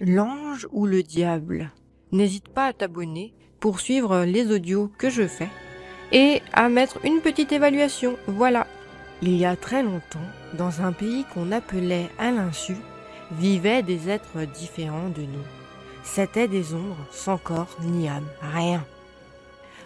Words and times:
l'ange 0.00 0.66
ou 0.72 0.86
le 0.86 1.02
diable? 1.02 1.72
N'hésite 2.12 2.48
pas 2.48 2.66
à 2.66 2.72
t'abonner 2.72 3.34
pour 3.60 3.80
suivre 3.80 4.24
les 4.24 4.50
audios 4.52 4.90
que 4.98 5.10
je 5.10 5.26
fais 5.26 5.48
et 6.12 6.42
à 6.52 6.68
mettre 6.68 7.04
une 7.04 7.20
petite 7.20 7.52
évaluation. 7.52 8.16
Voilà. 8.26 8.66
Il 9.22 9.36
y 9.36 9.46
a 9.46 9.56
très 9.56 9.82
longtemps, 9.82 10.18
dans 10.58 10.82
un 10.82 10.92
pays 10.92 11.24
qu'on 11.32 11.50
appelait 11.50 12.08
à 12.18 12.30
l'insu, 12.30 12.76
vivaient 13.32 13.82
des 13.82 14.10
êtres 14.10 14.46
différents 14.54 15.08
de 15.08 15.22
nous. 15.22 15.44
C'étaient 16.02 16.48
des 16.48 16.74
ombres 16.74 17.06
sans 17.10 17.38
corps 17.38 17.76
ni 17.82 18.08
âme, 18.08 18.28
rien. 18.40 18.84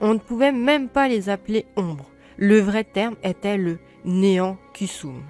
On 0.00 0.14
ne 0.14 0.18
pouvait 0.18 0.52
même 0.52 0.88
pas 0.88 1.08
les 1.08 1.28
appeler 1.28 1.64
ombres. 1.76 2.10
Le 2.36 2.58
vrai 2.58 2.84
terme 2.84 3.14
était 3.22 3.56
le 3.56 3.78
néant 4.04 4.58
kusum. 4.74 5.22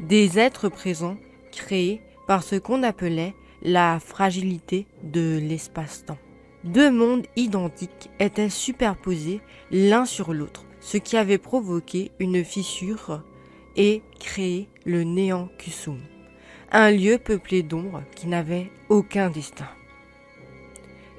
Des 0.00 0.38
êtres 0.38 0.68
présents 0.68 1.16
créés 1.52 2.02
par 2.26 2.42
ce 2.42 2.56
qu'on 2.56 2.82
appelait 2.82 3.34
la 3.62 3.98
fragilité 4.00 4.86
de 5.02 5.38
l'espace-temps. 5.38 6.18
Deux 6.64 6.90
mondes 6.90 7.26
identiques 7.36 8.10
étaient 8.18 8.50
superposés 8.50 9.40
l'un 9.70 10.04
sur 10.04 10.34
l'autre, 10.34 10.64
ce 10.80 10.96
qui 10.96 11.16
avait 11.16 11.38
provoqué 11.38 12.10
une 12.18 12.44
fissure 12.44 13.22
et 13.76 14.02
créé 14.18 14.68
le 14.84 15.04
néant 15.04 15.48
Kusum, 15.58 16.00
un 16.72 16.90
lieu 16.90 17.18
peuplé 17.18 17.62
d'ombres 17.62 18.02
qui 18.16 18.26
n'avait 18.26 18.70
aucun 18.88 19.30
destin. 19.30 19.68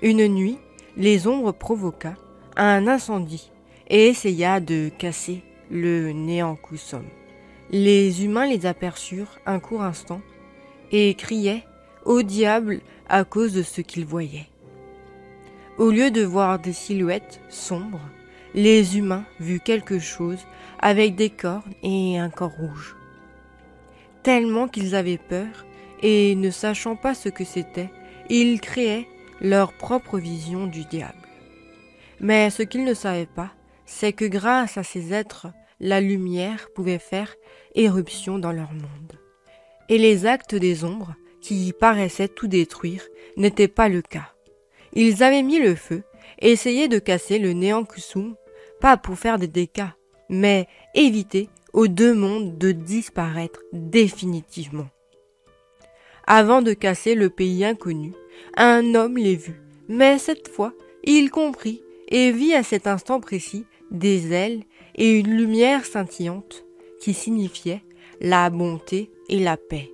Une 0.01 0.27
nuit, 0.27 0.57
les 0.97 1.27
ombres 1.27 1.53
provoqua 1.53 2.15
un 2.55 2.87
incendie 2.87 3.51
et 3.87 4.07
essaya 4.07 4.59
de 4.59 4.89
casser 4.97 5.43
le 5.71 6.11
néant 6.11 6.55
Kusum. 6.55 7.05
Les 7.71 8.25
humains 8.25 8.47
les 8.47 8.65
aperçurent 8.65 9.39
un 9.45 9.59
court 9.59 9.83
instant 9.83 10.21
et 10.91 11.13
criaient 11.13 11.63
au 12.09 12.23
diable 12.23 12.81
à 13.07 13.23
cause 13.23 13.53
de 13.53 13.61
ce 13.61 13.81
qu'ils 13.81 14.05
voyaient. 14.05 14.49
Au 15.77 15.91
lieu 15.91 16.09
de 16.09 16.23
voir 16.23 16.57
des 16.57 16.73
silhouettes 16.73 17.39
sombres, 17.49 18.01
les 18.55 18.97
humains 18.97 19.25
virent 19.39 19.61
quelque 19.61 19.99
chose 19.99 20.39
avec 20.79 21.15
des 21.15 21.29
cornes 21.29 21.71
et 21.83 22.17
un 22.17 22.31
corps 22.31 22.55
rouge. 22.57 22.95
Tellement 24.23 24.67
qu'ils 24.67 24.95
avaient 24.95 25.19
peur, 25.19 25.67
et 26.01 26.33
ne 26.33 26.49
sachant 26.49 26.95
pas 26.95 27.13
ce 27.13 27.29
que 27.29 27.43
c'était, 27.43 27.91
ils 28.27 28.59
créaient 28.59 29.07
leur 29.39 29.71
propre 29.73 30.17
vision 30.17 30.65
du 30.65 30.85
diable. 30.85 31.13
Mais 32.19 32.49
ce 32.49 32.63
qu'ils 32.63 32.85
ne 32.85 32.95
savaient 32.95 33.27
pas, 33.27 33.51
c'est 33.85 34.13
que 34.13 34.25
grâce 34.25 34.79
à 34.79 34.83
ces 34.83 35.13
êtres, 35.13 35.47
la 35.79 36.01
lumière 36.01 36.69
pouvait 36.73 36.97
faire 36.97 37.35
éruption 37.75 38.39
dans 38.39 38.51
leur 38.51 38.73
monde. 38.73 39.13
Et 39.89 39.99
les 39.99 40.25
actes 40.25 40.55
des 40.55 40.83
ombres 40.83 41.13
qui 41.41 41.73
paraissaient 41.73 42.27
tout 42.27 42.47
détruire, 42.47 43.03
n'était 43.37 43.67
pas 43.67 43.89
le 43.89 44.01
cas. 44.01 44.33
Ils 44.93 45.23
avaient 45.23 45.43
mis 45.43 45.59
le 45.59 45.75
feu 45.75 46.03
et 46.39 46.51
essayé 46.51 46.87
de 46.87 46.99
casser 46.99 47.39
le 47.39 47.53
néant 47.53 47.83
Kusum, 47.83 48.35
pas 48.81 48.97
pour 48.97 49.17
faire 49.17 49.37
des 49.37 49.47
dégâts, 49.47 49.91
mais 50.29 50.67
éviter 50.95 51.49
aux 51.73 51.87
deux 51.87 52.13
mondes 52.13 52.57
de 52.57 52.71
disparaître 52.71 53.61
définitivement. 53.73 54.87
Avant 56.25 56.61
de 56.61 56.73
casser 56.73 57.15
le 57.15 57.29
pays 57.29 57.65
inconnu, 57.65 58.13
un 58.55 58.95
homme 58.95 59.17
les 59.17 59.35
vit, 59.35 59.53
mais 59.87 60.17
cette 60.17 60.47
fois, 60.47 60.73
il 61.03 61.31
comprit 61.31 61.81
et 62.07 62.31
vit 62.31 62.53
à 62.53 62.63
cet 62.63 62.87
instant 62.87 63.19
précis 63.19 63.65
des 63.91 64.31
ailes 64.33 64.63
et 64.95 65.11
une 65.11 65.35
lumière 65.35 65.85
scintillante 65.85 66.65
qui 67.01 67.13
signifiait 67.13 67.81
la 68.21 68.49
bonté 68.49 69.11
et 69.29 69.39
la 69.39 69.57
paix. 69.57 69.91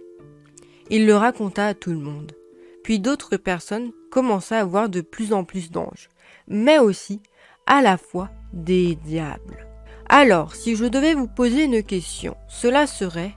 Il 0.90 1.06
le 1.06 1.16
raconta 1.16 1.68
à 1.68 1.74
tout 1.74 1.92
le 1.92 1.98
monde. 1.98 2.34
Puis 2.84 3.00
d'autres 3.00 3.38
personnes 3.38 3.92
commençaient 4.12 4.56
à 4.56 4.66
voir 4.66 4.90
de 4.90 5.02
plus 5.02 5.34
en 5.34 5.44
plus 5.44 5.72
d'anges, 5.72 6.10
mais 6.48 6.78
aussi 6.78 7.22
à 7.66 7.82
la 7.82 7.98
fois 7.98 8.30
des 8.54 8.96
diables. 8.96 9.68
Alors, 10.08 10.54
si 10.56 10.76
je 10.76 10.86
devais 10.86 11.16
vous 11.16 11.28
poser 11.28 11.64
une 11.64 11.82
question, 11.82 12.38
cela 12.48 12.86
serait 12.86 13.36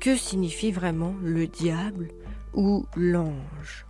que 0.00 0.14
signifie 0.16 0.72
vraiment 0.72 1.14
le 1.22 1.46
diable 1.46 2.10
ou 2.52 2.84
l'ange? 2.96 3.86